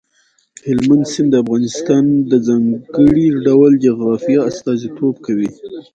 هلمند 0.67 1.05
سیند 1.13 1.29
د 1.31 1.35
افغانستان 1.43 2.05
د 2.29 2.31
ځانګړي 2.47 3.27
ډول 3.45 3.71
جغرافیه 3.85 4.39
استازیتوب 4.49 5.15
کوي. 5.25 5.49